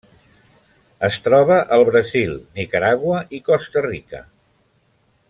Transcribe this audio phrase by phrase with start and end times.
[1.07, 4.23] Es troba al Brasil, Nicaragua i Costa Rica.